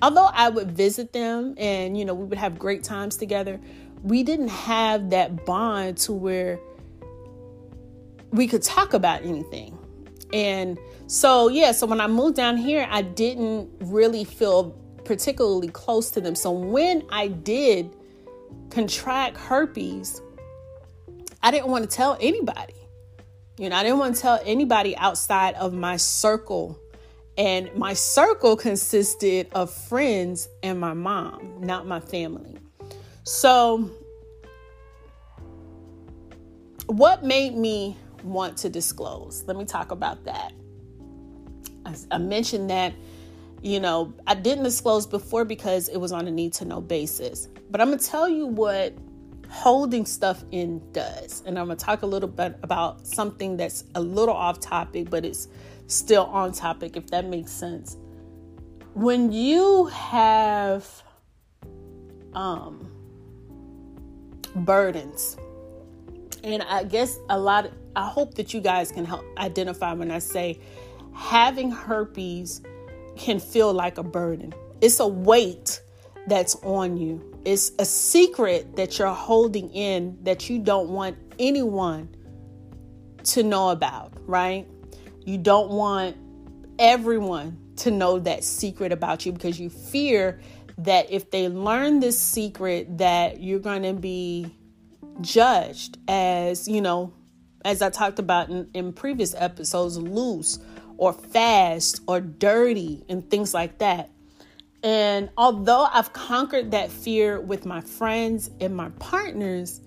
[0.03, 3.59] Although I would visit them and, you know, we would have great times together,
[4.03, 6.61] we didn't have that bond to where
[8.31, 9.79] we could talk about anything.
[10.33, 14.71] And so, yeah, so when I moved down here, I didn't really feel
[15.05, 16.35] particularly close to them.
[16.35, 17.95] So when I did
[18.71, 20.21] contract herpes,
[21.43, 22.75] I didn't want to tell anybody.
[23.59, 26.79] You know, I didn't want to tell anybody outside of my circle.
[27.39, 32.59] And my circle consisted of friends and my mom, not my family.
[33.27, 33.91] So,
[36.87, 39.43] what made me want to disclose?
[39.49, 40.53] Let me talk about that.
[42.12, 42.95] I, mentioned that,
[43.62, 47.49] you know, I didn't disclose before because it was on a need to know basis.
[47.69, 48.95] But I'm going to tell you what
[49.49, 51.43] holding stuff in does.
[51.47, 55.11] And I'm going to talk a little bit about something that's a little off topic,
[55.11, 55.49] but it's
[55.89, 57.97] still on topic, if that makes sense.
[58.95, 61.03] When you have
[62.35, 62.96] um,
[64.64, 65.37] burdens.
[66.42, 70.11] And I guess a lot, of, I hope that you guys can help identify when
[70.11, 70.61] I say
[71.14, 72.62] having herpes
[73.16, 74.55] can feel like a burden.
[74.81, 75.81] It's a weight
[76.27, 82.09] that's on you, it's a secret that you're holding in that you don't want anyone
[83.25, 84.66] to know about, right?
[85.25, 86.16] You don't want
[86.79, 90.40] everyone to know that secret about you because you fear
[90.79, 94.55] that if they learn this secret that you're going to be
[95.23, 97.12] judged as you know
[97.65, 100.59] as i talked about in, in previous episodes loose
[100.99, 104.11] or fast or dirty and things like that.
[104.83, 109.81] And although i've conquered that fear with my friends and my partners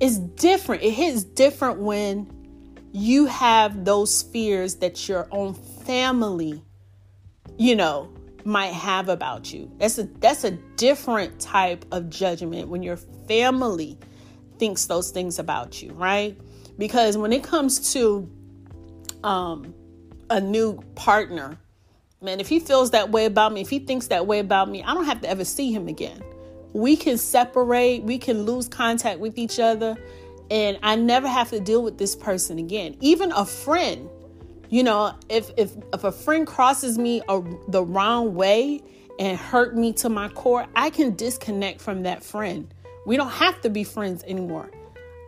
[0.00, 0.82] it's different.
[0.82, 2.30] It hits different when
[2.92, 6.62] you have those fears that your own family
[7.56, 8.13] you know
[8.44, 9.70] might have about you.
[9.78, 12.96] That's a that's a different type of judgment when your
[13.28, 13.98] family
[14.58, 16.38] thinks those things about you, right?
[16.78, 18.30] Because when it comes to
[19.22, 19.74] um
[20.30, 21.58] a new partner,
[22.20, 24.82] man, if he feels that way about me, if he thinks that way about me,
[24.82, 26.22] I don't have to ever see him again.
[26.72, 29.96] We can separate, we can lose contact with each other,
[30.50, 32.96] and I never have to deal with this person again.
[33.00, 34.08] Even a friend
[34.74, 38.82] you know, if if if a friend crosses me a, the wrong way
[39.20, 42.74] and hurt me to my core, I can disconnect from that friend.
[43.06, 44.72] We don't have to be friends anymore.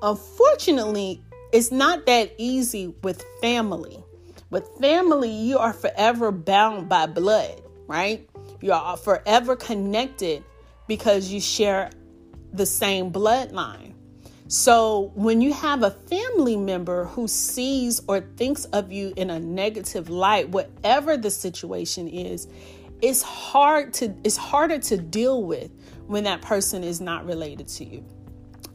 [0.02, 4.02] Unfortunately, it's not that easy with family
[4.50, 8.28] With family, you are forever bound by blood, right?
[8.60, 10.42] You are forever connected
[10.88, 11.90] because you share
[12.52, 13.85] the same bloodline.
[14.48, 19.40] So when you have a family member who sees or thinks of you in a
[19.40, 22.46] negative light, whatever the situation is,
[23.02, 25.70] it's hard to it's harder to deal with
[26.06, 28.04] when that person is not related to you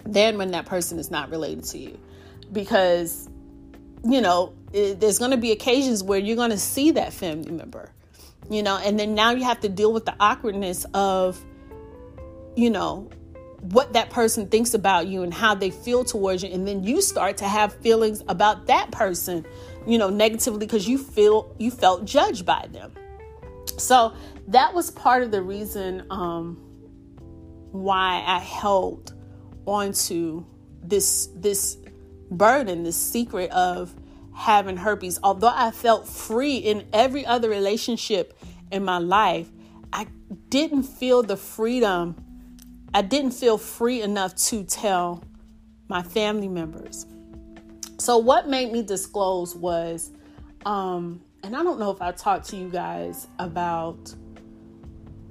[0.05, 1.99] than when that person is not related to you.
[2.51, 3.29] Because
[4.03, 7.51] you know it, there's going to be occasions where you're going to see that family
[7.51, 7.91] member
[8.49, 11.43] you know and then now you have to deal with the awkwardness of
[12.55, 13.09] you know
[13.61, 17.01] what that person thinks about you and how they feel towards you and then you
[17.01, 19.45] start to have feelings about that person
[19.85, 22.91] you know negatively because you feel you felt judged by them
[23.77, 24.13] so
[24.47, 26.55] that was part of the reason um,
[27.71, 29.13] why I held
[29.65, 30.45] onto
[30.83, 31.77] this this
[32.29, 33.93] burden, this secret of
[34.33, 35.19] having herpes.
[35.23, 38.37] Although I felt free in every other relationship
[38.71, 39.49] in my life,
[39.91, 40.07] I
[40.49, 42.15] didn't feel the freedom.
[42.93, 45.23] I didn't feel free enough to tell
[45.87, 47.05] my family members.
[47.97, 50.11] So what made me disclose was
[50.65, 54.13] um and I don't know if I talked to you guys about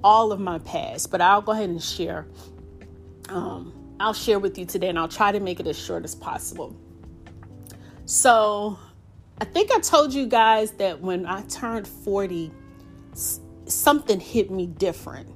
[0.03, 2.27] all of my past, but I'll go ahead and share.
[3.29, 6.15] Um, I'll share with you today and I'll try to make it as short as
[6.15, 6.75] possible.
[8.05, 8.77] So,
[9.39, 12.51] I think I told you guys that when I turned 40,
[13.65, 15.29] something hit me different.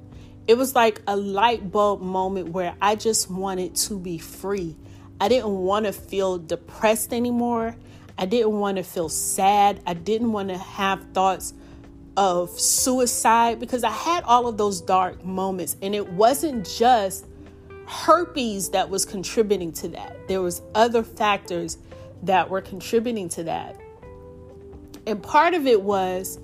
[0.46, 4.76] It was like a light bulb moment where I just wanted to be free.
[5.20, 7.74] I didn't want to feel depressed anymore.
[8.16, 9.80] I didn't want to feel sad.
[9.86, 11.52] I didn't want to have thoughts
[12.16, 17.26] of suicide because I had all of those dark moments and it wasn't just
[17.86, 20.28] herpes that was contributing to that.
[20.28, 21.78] There was other factors
[22.22, 23.76] that were contributing to that.
[25.06, 26.38] And part of it was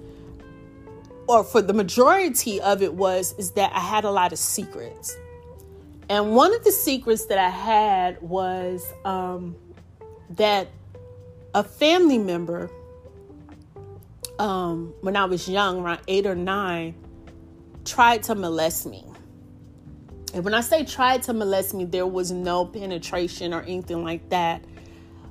[1.32, 5.16] or for the majority of it was is that I had a lot of secrets.
[6.10, 9.56] And one of the secrets that I had was um,
[10.28, 10.68] that
[11.54, 12.70] a family member
[14.38, 16.94] um, when I was young, around eight or nine,
[17.86, 19.02] tried to molest me.
[20.34, 24.28] And when I say tried to molest me, there was no penetration or anything like
[24.28, 24.62] that.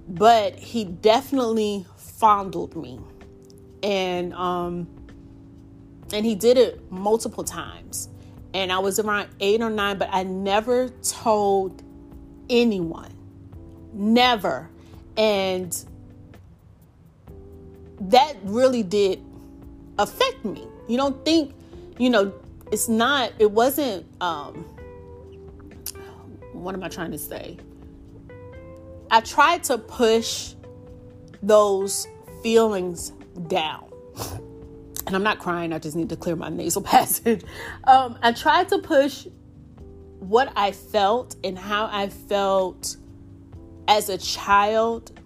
[0.07, 2.99] But he definitely fondled me.
[3.83, 5.00] And um
[6.13, 8.09] and he did it multiple times.
[8.53, 11.81] And I was around eight or nine, but I never told
[12.49, 13.13] anyone.
[13.93, 14.69] Never.
[15.17, 15.77] And
[18.01, 19.23] that really did
[19.97, 20.67] affect me.
[20.87, 21.53] You don't think,
[21.97, 22.33] you know,
[22.71, 24.65] it's not, it wasn't, um,
[26.53, 27.57] what am I trying to say?
[29.09, 30.53] I tried to push
[31.41, 32.07] those
[32.43, 33.11] feelings
[33.47, 33.85] down.
[35.07, 37.43] And I'm not crying, I just need to clear my nasal passage.
[37.85, 39.27] Um, I tried to push
[40.19, 42.95] what I felt and how I felt
[43.87, 45.19] as a child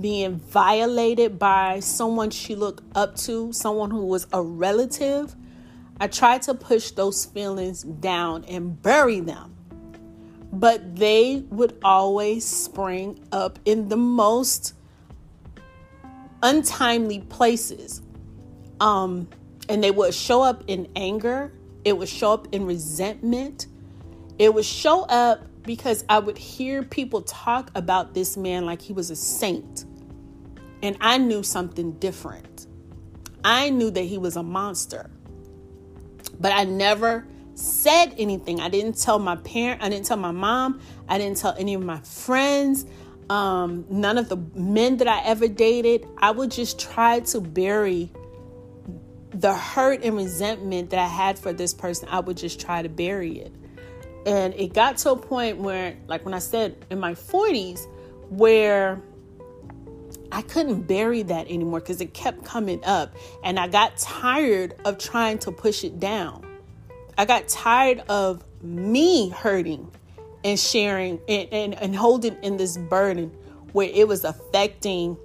[0.00, 5.34] being violated by someone she looked up to, someone who was a relative,
[6.00, 9.54] I tried to push those feelings down and bury them.
[10.52, 14.74] But they would always spring up in the most
[16.42, 18.02] untimely places.
[18.80, 19.28] Um,
[19.68, 21.52] and they would show up in anger,
[21.84, 23.66] it would show up in resentment,
[24.38, 28.92] it would show up because I would hear people talk about this man like he
[28.92, 29.84] was a saint.
[30.82, 32.66] And I knew something different.
[33.42, 35.10] I knew that he was a monster.
[36.38, 38.60] But I never said anything.
[38.60, 41.82] I didn't tell my parent, I didn't tell my mom, I didn't tell any of
[41.82, 42.84] my friends,
[43.30, 46.06] um, none of the men that I ever dated.
[46.18, 48.10] I would just try to bury
[49.34, 52.08] the hurt and resentment that I had for this person.
[52.10, 53.52] I would just try to bury it.
[54.26, 57.86] And it got to a point where, like when I said in my 40s,
[58.30, 59.02] where
[60.32, 63.14] I couldn't bury that anymore because it kept coming up.
[63.42, 66.46] And I got tired of trying to push it down.
[67.18, 69.90] I got tired of me hurting
[70.42, 73.30] and sharing and, and, and holding in this burden
[73.72, 75.16] where it was affecting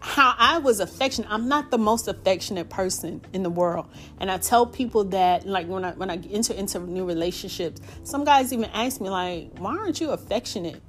[0.00, 1.30] how I was affectionate.
[1.30, 3.86] I'm not the most affectionate person in the world.
[4.18, 8.24] And I tell people that like when I when I enter into new relationships, some
[8.24, 10.82] guys even ask me like, "Why aren't you affectionate?"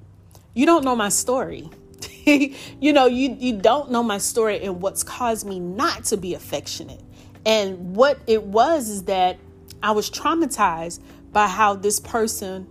[0.54, 1.70] You don't know my story.
[2.26, 6.34] you know, you you don't know my story and what's caused me not to be
[6.34, 7.02] affectionate.
[7.46, 9.38] And what it was is that
[9.82, 11.00] I was traumatized
[11.32, 12.68] by how this person,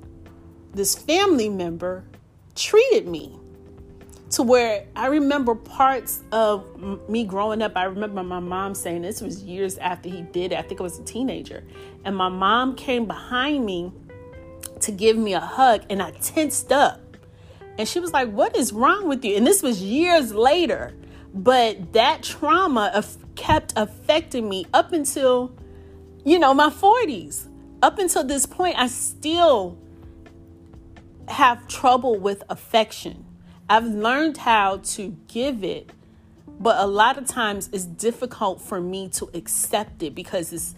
[0.74, 2.04] this family member
[2.54, 3.38] treated me.
[4.30, 7.76] To where I remember parts of me growing up.
[7.76, 10.58] I remember my mom saying this was years after he did it.
[10.58, 11.64] I think I was a teenager.
[12.04, 13.92] And my mom came behind me
[14.80, 17.00] to give me a hug, and I tensed up.
[17.78, 19.36] And she was like, What is wrong with you?
[19.36, 20.94] And this was years later.
[21.32, 23.04] But that trauma
[23.34, 25.54] kept affecting me up until,
[26.24, 27.48] you know, my 40s.
[27.82, 29.76] Up until this point, I still
[31.28, 33.25] have trouble with affection.
[33.68, 35.90] I've learned how to give it,
[36.60, 40.74] but a lot of times it's difficult for me to accept it because it's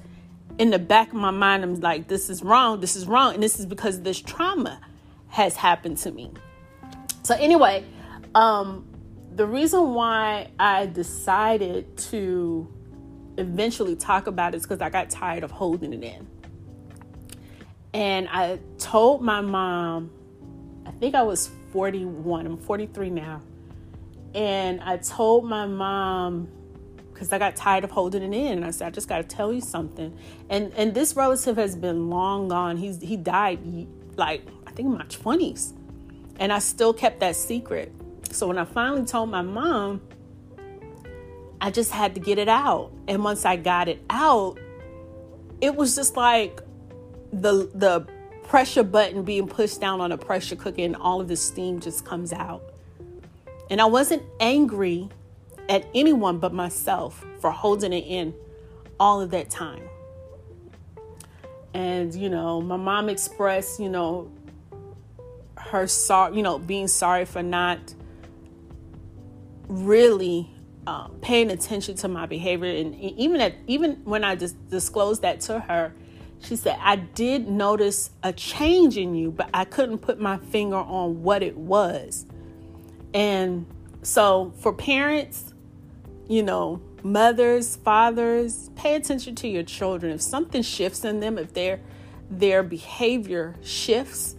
[0.59, 1.65] in the back of my mind.
[1.65, 3.35] I'm like, this is wrong, this is wrong.
[3.35, 4.81] And this is because this trauma
[5.29, 6.33] has happened to me.
[7.23, 7.85] So, anyway,
[8.35, 8.87] um,
[9.35, 12.67] the reason why I decided to
[13.37, 16.27] eventually talk about it is because I got tired of holding it in.
[17.93, 20.11] And I told my mom,
[20.87, 23.43] I think I was 41, I'm 43 now.
[24.35, 26.49] And I told my mom,
[27.19, 28.59] because I got tired of holding it in.
[28.59, 30.17] And I said, I just got to tell you something.
[30.49, 32.77] And and this relative has been long gone.
[32.77, 33.59] He's he died
[34.17, 35.73] like I think in my 20s,
[36.39, 37.93] and I still kept that secret.
[38.31, 40.01] So when I finally told my mom,
[41.61, 42.93] I just had to get it out.
[43.09, 44.59] And once I got it out,
[45.61, 46.61] it was just like
[47.33, 48.07] the the
[48.49, 52.07] pressure button being pushed down on a pressure cooker and all of the steam just
[52.07, 52.63] comes out.
[53.71, 55.11] And I wasn't angry
[55.69, 58.35] at anyone but myself for holding it in
[58.99, 59.83] all of that time.
[61.75, 64.33] And, you know, my mom expressed, you know,
[65.59, 67.79] her sorry, you know, being sorry for not
[69.69, 70.51] really
[70.87, 72.75] uh, paying attention to my behavior.
[72.75, 75.93] And even at, even when I just disclosed that to her,
[76.41, 80.77] she said, I did notice a change in you, but I couldn't put my finger
[80.77, 82.27] on what it was.
[83.13, 83.67] And
[84.03, 85.53] so, for parents,
[86.29, 90.13] you know, mothers, fathers, pay attention to your children.
[90.13, 91.81] If something shifts in them, if their
[92.31, 94.37] their behavior shifts,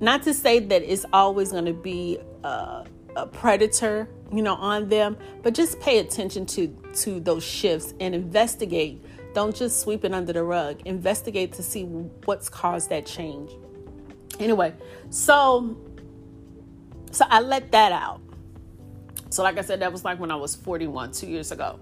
[0.00, 2.84] not to say that it's always going to be a,
[3.14, 8.14] a predator, you know, on them, but just pay attention to to those shifts and
[8.14, 9.02] investigate
[9.32, 10.80] don't just sweep it under the rug.
[10.84, 13.50] Investigate to see what's caused that change.
[14.38, 14.74] Anyway,
[15.10, 15.76] so
[17.12, 18.20] so I let that out.
[19.30, 21.78] So like I said that was like when I was 41 2 years ago.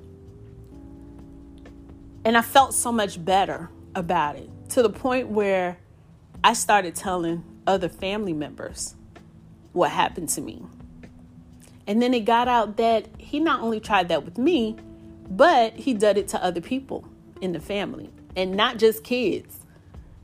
[2.25, 5.79] And I felt so much better about it to the point where
[6.45, 8.95] I started telling other family members
[9.73, 10.63] what happened to me.
[11.87, 14.77] And then it got out that he not only tried that with me,
[15.31, 17.09] but he did it to other people
[17.41, 19.61] in the family and not just kids,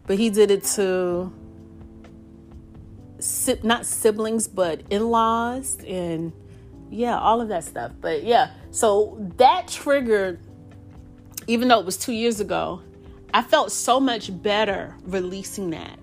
[0.06, 1.32] but he did it to
[3.62, 6.32] not siblings, but in laws and
[6.90, 7.92] yeah, all of that stuff.
[8.00, 10.40] But yeah, so that triggered,
[11.46, 12.82] even though it was two years ago,
[13.32, 15.98] I felt so much better releasing that.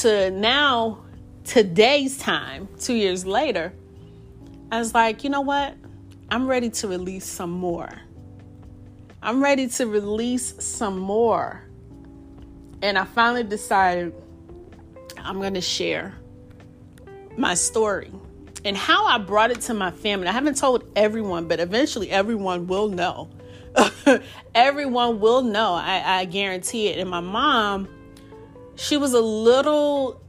[0.00, 1.04] To now,
[1.44, 3.72] today's time, two years later,
[4.72, 5.76] I was like, you know what?
[6.30, 7.90] I'm ready to release some more.
[9.22, 11.62] I'm ready to release some more.
[12.82, 14.12] And I finally decided
[15.16, 16.14] I'm going to share
[17.36, 18.10] my story
[18.64, 20.26] and how I brought it to my family.
[20.26, 23.30] I haven't told everyone, but eventually everyone will know.
[24.54, 25.74] everyone will know.
[25.74, 26.98] I, I guarantee it.
[26.98, 27.88] And my mom,
[28.74, 30.20] she was a little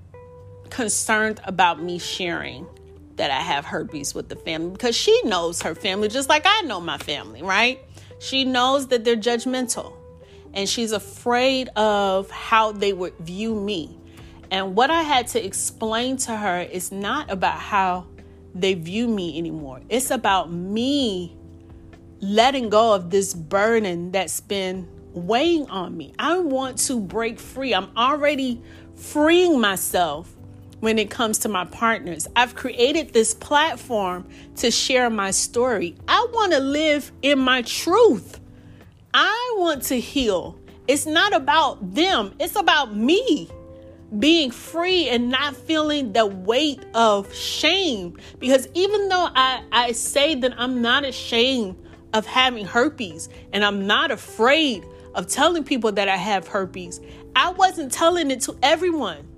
[0.70, 2.68] concerned about me sharing
[3.16, 6.62] that I have herpes with the family because she knows her family just like I
[6.62, 7.80] know my family, right?
[8.24, 9.92] She knows that they're judgmental
[10.54, 14.00] and she's afraid of how they would view me.
[14.50, 18.08] And what I had to explain to her is not about how
[18.56, 21.36] they view me anymore, it's about me
[22.22, 26.14] letting go of this burden that's been weighing on me.
[26.18, 27.76] I want to break free.
[27.76, 28.62] I'm already
[28.96, 30.34] freeing myself
[30.84, 32.28] when it comes to my partners.
[32.36, 34.28] I've created this platform
[34.58, 35.96] to share my story.
[36.10, 38.42] I want to live in my truth.
[39.14, 40.60] I want to heal.
[40.90, 43.50] It's not about them, it's about me
[44.20, 48.18] being free and not feeling the weight of shame.
[48.40, 51.82] Because even though I, I say that I'm not ashamed
[52.12, 54.84] of having herpes and I'm not afraid
[55.16, 57.00] of telling people that I have herpes,
[57.38, 59.30] I wasn't telling it to everyone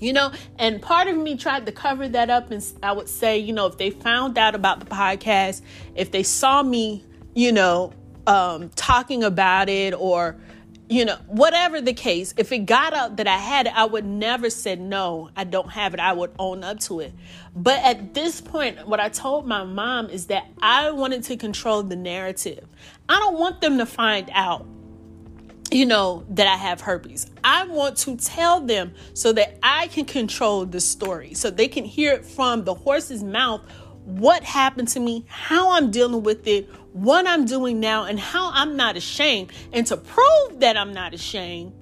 [0.00, 3.38] you know and part of me tried to cover that up and i would say
[3.38, 5.62] you know if they found out about the podcast
[5.94, 7.92] if they saw me you know
[8.26, 10.36] um, talking about it or
[10.88, 14.04] you know, whatever the case, if it got out that I had it, I would
[14.04, 16.00] never said no, I don't have it.
[16.00, 17.12] I would own up to it.
[17.56, 21.82] But at this point, what I told my mom is that I wanted to control
[21.82, 22.68] the narrative.
[23.08, 24.66] I don't want them to find out,
[25.70, 27.30] you know, that I have herpes.
[27.42, 31.84] I want to tell them so that I can control the story, so they can
[31.84, 33.62] hear it from the horse's mouth
[34.04, 38.50] what happened to me, how I'm dealing with it, what I'm doing now, and how
[38.52, 39.50] I'm not ashamed.
[39.72, 41.72] And to prove that I'm not ashamed,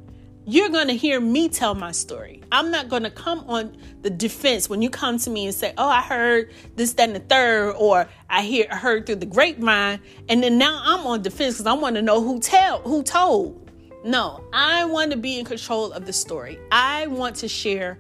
[0.45, 2.43] you're going to hear me tell my story.
[2.51, 5.73] I'm not going to come on the defense when you come to me and say,
[5.79, 10.01] "Oh, I heard this, that, and the third, or I hear heard through the grapevine,"
[10.29, 13.62] and then now I'm on defense because I want to know who tell, who told.
[14.05, 16.59] No, I want to be in control of the story.
[16.71, 17.99] I want to share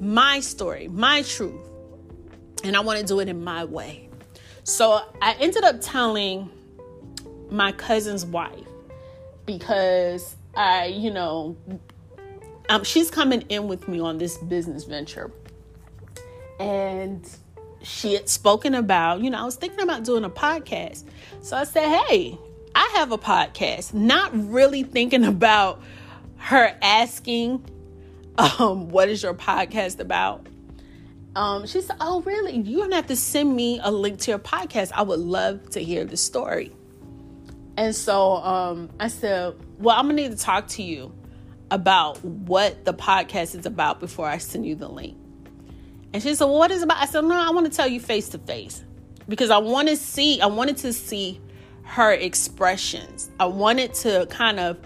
[0.00, 1.68] my story, my truth
[2.64, 4.08] and I want to do it in my way.
[4.64, 6.50] So I ended up telling
[7.50, 8.66] my cousin's wife
[9.46, 11.56] because I, you know,
[12.68, 15.30] um, she's coming in with me on this business venture.
[16.60, 17.28] And
[17.82, 21.04] she had spoken about, you know, I was thinking about doing a podcast.
[21.40, 22.36] So I said, hey,
[22.78, 25.82] I have a podcast, not really thinking about
[26.36, 27.64] her asking,
[28.38, 30.46] um, what is your podcast about?
[31.34, 32.56] um, she said, Oh, really?
[32.56, 34.92] You're to have to send me a link to your podcast.
[34.92, 36.72] I would love to hear the story.
[37.76, 41.12] And so um, I said, Well, I'm to need to talk to you
[41.70, 45.16] about what the podcast is about before I send you the link.
[46.12, 46.98] And she said, Well, what is about?
[46.98, 48.84] I said, No, I want to tell you face to face
[49.28, 51.40] because I want to see, I wanted to see
[51.88, 53.30] her expressions.
[53.40, 54.78] I wanted to kind of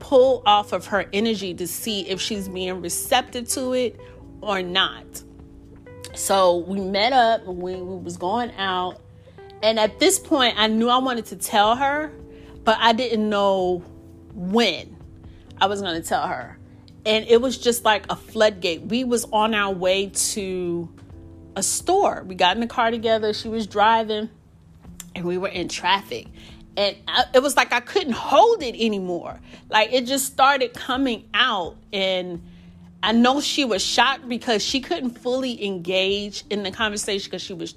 [0.00, 3.98] pull off of her energy to see if she's being receptive to it
[4.40, 5.22] or not.
[6.14, 9.00] So we met up we, we was going out.
[9.62, 12.12] And at this point, I knew I wanted to tell her,
[12.64, 13.78] but I didn't know
[14.34, 14.96] when
[15.60, 16.58] I was going to tell her.
[17.06, 18.82] And it was just like a floodgate.
[18.82, 20.88] We was on our way to
[21.54, 22.24] a store.
[22.26, 23.32] We got in the car together.
[23.32, 24.28] She was driving,
[25.14, 26.26] and we were in traffic.
[26.78, 29.40] And I, it was like I couldn't hold it anymore.
[29.68, 32.40] Like it just started coming out and
[33.02, 37.52] I know she was shocked because she couldn't fully engage in the conversation because she
[37.52, 37.74] was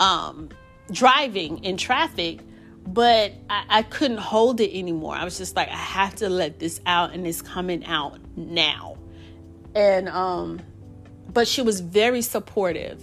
[0.00, 0.50] um,
[0.90, 2.40] driving in traffic,
[2.86, 5.14] but I, I, couldn't hold it anymore.
[5.14, 8.96] I was just like, I have to let this out, and it's coming out now.
[9.74, 10.60] And um,
[11.32, 13.02] but she was very supportive.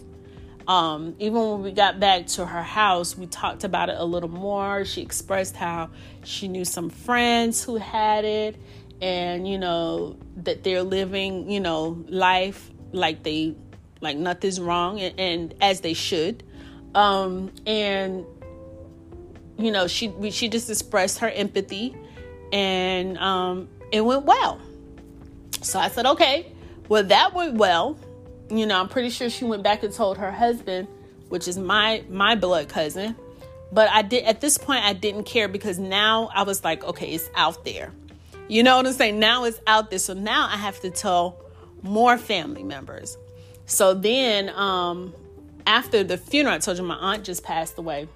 [0.68, 4.30] Um, even when we got back to her house, we talked about it a little
[4.30, 4.84] more.
[4.84, 5.92] She expressed how
[6.24, 8.56] she knew some friends who had it
[9.02, 13.54] and you know that they're living you know life like they
[14.00, 16.44] like nothing's wrong and, and as they should.
[16.94, 18.26] Um and
[19.58, 21.96] you know she she just expressed her empathy
[22.52, 24.60] and um it went well.
[25.62, 26.52] So i said okay
[26.90, 27.98] well that went well
[28.50, 30.88] you know i'm pretty sure she went back and told her husband
[31.30, 33.16] which is my my blood cousin
[33.72, 37.12] but i did at this point i didn't care because now i was like okay
[37.12, 37.92] it's out there
[38.48, 39.20] you know what I'm saying?
[39.20, 40.00] Now it's out there.
[40.00, 41.40] So now I have to tell
[41.82, 43.18] more family members.
[43.66, 45.14] So then, um,
[45.66, 48.08] after the funeral, I told you my aunt just passed away.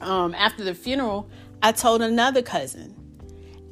[0.00, 1.28] Um, after the funeral,
[1.62, 2.94] I told another cousin,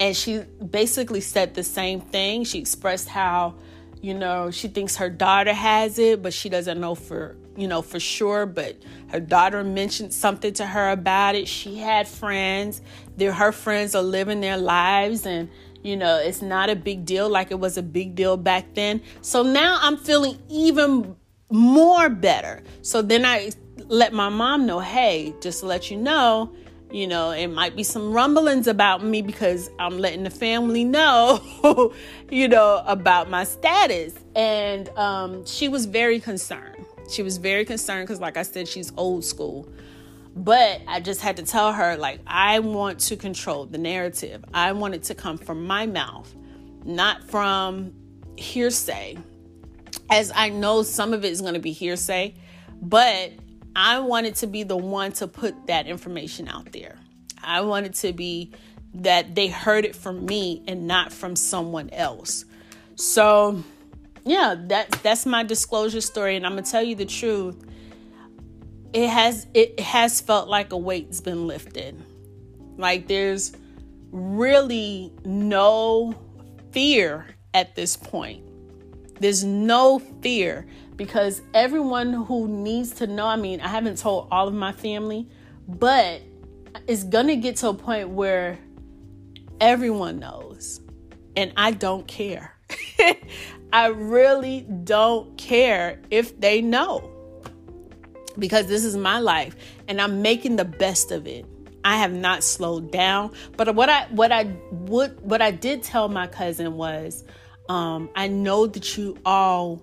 [0.01, 2.45] and she basically said the same thing.
[2.45, 3.55] She expressed how,
[4.01, 7.82] you know, she thinks her daughter has it, but she doesn't know for you know,
[7.82, 8.76] for sure, but
[9.09, 11.49] her daughter mentioned something to her about it.
[11.49, 12.82] She had friends.
[13.16, 15.49] They're, her friends are living their lives and
[15.82, 19.01] you know, it's not a big deal like it was a big deal back then.
[19.20, 21.14] So now I'm feeling even
[21.49, 22.64] more better.
[22.82, 23.53] So then I
[23.86, 26.53] let my mom know, hey, just to let you know,
[26.97, 31.92] you know, it might be some rumblings about me because I'm letting the family know,
[32.30, 34.14] you know, about my status.
[34.34, 36.86] And um, she was very concerned.
[37.11, 39.68] She was very concerned because, like I said, she's old school.
[40.34, 44.42] But I just had to tell her, like, I want to control the narrative.
[44.55, 46.34] I want it to come from my mouth,
[46.86, 47.92] not from
[48.38, 49.18] hearsay.
[50.09, 52.36] As I know some of it is going to be hearsay,
[52.80, 53.32] but
[53.79, 56.97] I wanted to be the one to put that information out there.
[57.45, 58.53] I wanted to be
[58.95, 62.47] that they heard it from me and not from someone else.
[62.95, 63.62] So,
[64.24, 67.62] yeah, that that's my disclosure story, and I'm gonna tell you the truth.
[68.95, 72.03] It has it has felt like a weight's been lifted.
[72.79, 73.53] Like there's
[74.11, 76.14] really no
[76.72, 78.43] fear at this point.
[79.20, 80.66] There's no fear
[80.97, 85.28] because everyone who needs to know, I mean, I haven't told all of my family,
[85.68, 86.22] but
[86.86, 88.59] it's gonna get to a point where
[89.61, 90.80] everyone knows
[91.36, 92.55] And I don't care.
[93.72, 97.11] I really don't care if they know
[98.38, 99.55] because this is my life
[99.88, 101.44] and I'm making the best of it.
[101.84, 103.32] I have not slowed down.
[103.57, 107.24] But what I what I would what I did tell my cousin was
[107.68, 109.82] um, I know that you all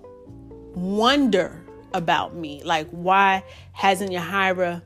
[0.75, 1.63] wonder
[1.93, 2.61] about me.
[2.63, 4.81] Like why hasn't Yahira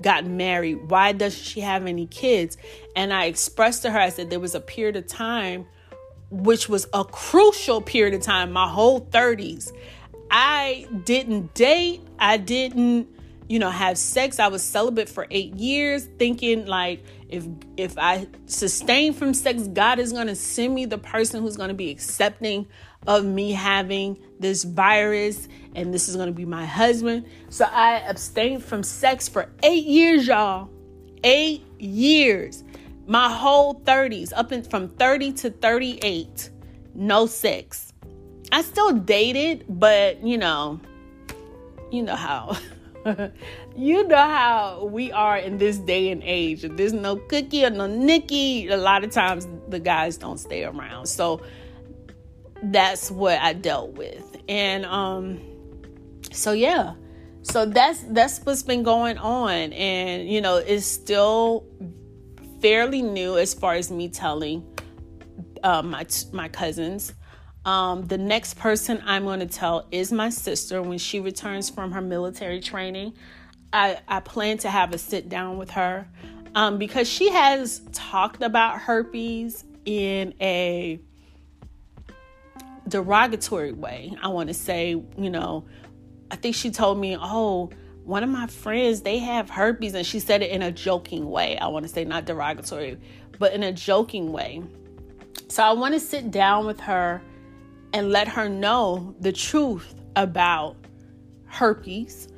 [0.00, 0.90] gotten married?
[0.90, 2.56] Why doesn't she have any kids?
[2.94, 5.66] And I expressed to her, I said there was a period of time
[6.30, 9.72] which was a crucial period of time, my whole 30s.
[10.30, 12.02] I didn't date.
[12.18, 13.08] I didn't,
[13.48, 14.40] you know, have sex.
[14.40, 19.98] I was celibate for 8 years thinking like if if I sustain from sex, God
[19.98, 22.66] is to send me the person who's to be accepting
[23.06, 27.26] of me having this virus and this is going to be my husband.
[27.50, 30.70] So I abstained from sex for 8 years, y'all.
[31.22, 32.64] 8 years.
[33.06, 36.50] My whole 30s up in from 30 to 38,
[36.94, 37.92] no sex.
[38.50, 40.80] I still dated, but you know,
[41.90, 42.56] you know how
[43.76, 46.64] you know how we are in this day and age.
[46.64, 50.64] If there's no cookie or no Nikki, a lot of times the guys don't stay
[50.64, 51.06] around.
[51.06, 51.40] So
[52.62, 54.36] that's what I dealt with.
[54.48, 55.40] And um
[56.32, 56.94] so yeah.
[57.42, 61.66] So that's that's what's been going on and you know, it's still
[62.60, 64.64] fairly new as far as me telling
[65.62, 67.12] uh, my my cousins
[67.66, 71.90] um, the next person I'm going to tell is my sister when she returns from
[71.90, 73.14] her military training.
[73.72, 76.06] I, I plan to have a sit down with her
[76.54, 81.00] um, because she has talked about herpes in a
[82.88, 84.14] derogatory way.
[84.22, 85.64] I want to say, you know,
[86.30, 87.70] I think she told me, oh,
[88.04, 89.94] one of my friends, they have herpes.
[89.94, 91.58] And she said it in a joking way.
[91.58, 92.98] I want to say not derogatory,
[93.38, 94.62] but in a joking way.
[95.48, 97.22] So I want to sit down with her
[97.92, 100.76] and let her know the truth about
[101.46, 102.28] herpes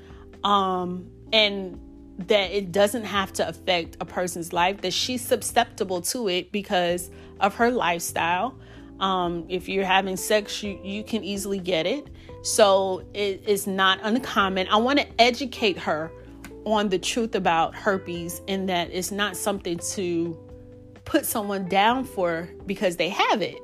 [0.45, 1.81] um, and
[2.19, 7.11] that it doesn't have to affect a person's life, that she's susceptible to it because
[7.41, 8.59] of her lifestyle.
[9.01, 12.09] Um, if you're having sex, you, you can easily get it.
[12.43, 14.69] So it is not uncommon.
[14.69, 16.11] I want to educate her
[16.65, 20.39] on the truth about herpes and that it's not something to
[21.05, 23.59] put someone down for because they have it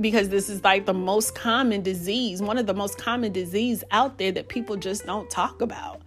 [0.00, 4.18] because this is like the most common disease, one of the most common disease out
[4.18, 6.02] there that people just don't talk about.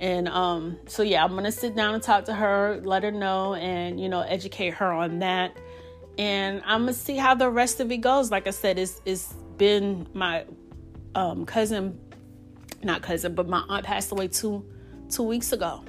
[0.00, 3.54] And um, so yeah, I'm gonna sit down and talk to her, let her know,
[3.54, 5.56] and you know, educate her on that.
[6.18, 8.30] And I'm gonna see how the rest of it goes.
[8.30, 10.44] Like I said, it's it's been my
[11.14, 11.98] um, cousin,
[12.82, 14.64] not cousin, but my aunt passed away two
[15.10, 15.84] two weeks ago,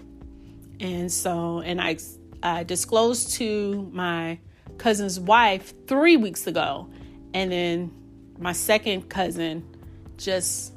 [0.79, 1.97] and so and I
[2.41, 4.39] I disclosed to my
[4.77, 6.89] cousin's wife three weeks ago
[7.35, 7.91] and then
[8.39, 9.63] my second cousin
[10.17, 10.73] just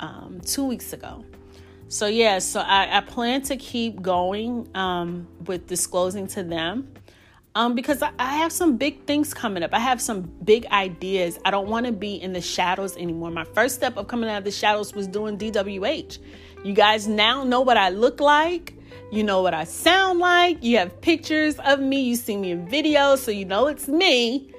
[0.00, 1.24] um, two weeks ago.
[1.88, 6.92] So yeah, so I, I plan to keep going um, with disclosing to them
[7.58, 9.74] um, because I, I have some big things coming up.
[9.74, 11.40] I have some big ideas.
[11.44, 13.32] I don't want to be in the shadows anymore.
[13.32, 16.20] My first step of coming out of the shadows was doing DWH.
[16.62, 18.74] You guys now know what I look like.
[19.10, 20.62] You know what I sound like.
[20.62, 22.02] You have pictures of me.
[22.02, 24.52] You see me in videos, so you know it's me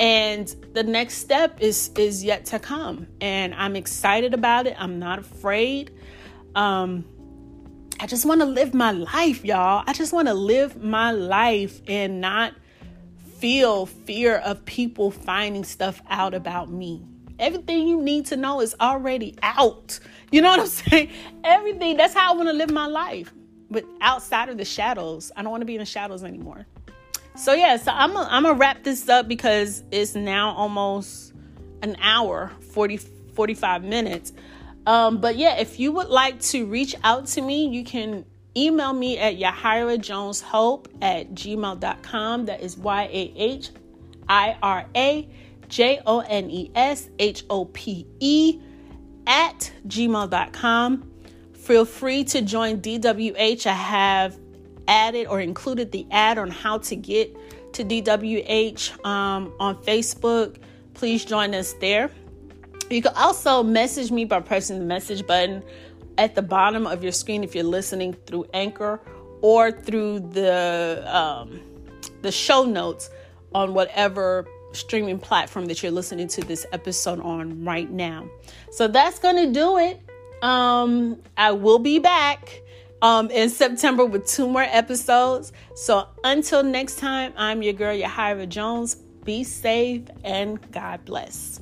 [0.00, 4.98] and the next step is is yet to come and i'm excited about it i'm
[4.98, 5.90] not afraid
[6.54, 7.04] um
[8.00, 9.84] i just want to live my life y'all.
[9.86, 12.54] I just want to live my life and not
[13.38, 17.02] feel fear of people finding stuff out about me.
[17.38, 19.98] Everything you need to know is already out.
[20.30, 21.10] You know what i'm saying?
[21.44, 23.32] Everything that's how i want to live my life
[23.70, 25.30] but outside of the shadows.
[25.36, 26.66] I don't want to be in the shadows anymore.
[27.36, 31.32] So yeah, so I'm a, I'm gonna wrap this up because it's now almost
[31.82, 34.32] an hour, 40 45 minutes.
[34.90, 38.24] Um, but yeah, if you would like to reach out to me, you can
[38.56, 42.46] email me at Yahira Jones Hope at gmail.com.
[42.46, 43.70] That is Y A H
[44.28, 45.28] I R A
[45.68, 48.58] J O N E S H O P E
[49.28, 51.08] at gmail.com.
[51.52, 53.66] Feel free to join DWH.
[53.66, 54.40] I have
[54.88, 57.36] added or included the ad on how to get
[57.74, 60.56] to DWH um, on Facebook.
[60.94, 62.10] Please join us there.
[62.90, 65.62] You can also message me by pressing the message button
[66.18, 69.00] at the bottom of your screen if you're listening through Anchor
[69.42, 71.60] or through the um,
[72.22, 73.08] the show notes
[73.54, 78.28] on whatever streaming platform that you're listening to this episode on right now.
[78.70, 80.00] So that's going to do it.
[80.42, 82.60] Um, I will be back
[83.02, 85.52] um, in September with two more episodes.
[85.74, 88.94] So until next time, I'm your girl, Yahira Jones.
[88.94, 91.60] Be Be safe and God bless.